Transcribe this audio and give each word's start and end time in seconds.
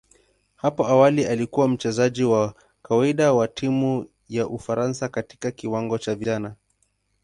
Hapo 0.55 0.87
awali 0.87 1.25
alikuwa 1.25 1.67
mchezaji 1.67 2.23
wa 2.23 2.55
kawaida 2.83 3.33
wa 3.33 3.47
timu 3.47 4.07
ya 4.29 4.47
Ufaransa 4.47 5.09
katika 5.09 5.51
kiwango 5.51 5.97
cha 5.97 6.15
vijana. 6.15 6.55